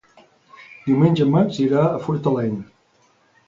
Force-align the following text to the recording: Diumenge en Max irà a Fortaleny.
Diumenge 0.87 1.21
en 1.27 1.31
Max 1.37 1.61
irà 1.67 1.85
a 1.93 2.03
Fortaleny. 2.09 2.61